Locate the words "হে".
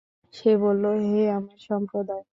1.03-1.21